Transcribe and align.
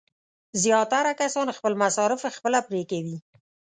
زیاتره 0.63 1.11
کسان 1.21 1.47
خپل 1.57 1.73
مصارف 1.83 2.19
خپله 2.37 2.59
پرې 2.67 2.83
کوي. 2.91 3.17